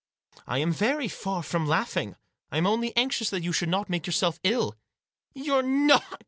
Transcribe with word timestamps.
"I 0.47 0.57
am 0.57 0.71
very 0.71 1.07
far 1.07 1.43
from 1.43 1.67
laughing. 1.67 2.15
I 2.51 2.57
am 2.57 2.65
only 2.65 2.91
anxious 2.97 3.29
that 3.29 3.43
you 3.43 3.53
should 3.53 3.69
not 3.69 3.87
make 3.87 4.07
yourself 4.07 4.39
ill."" 4.43 4.75
You're 5.35 5.61
not 5.61 6.19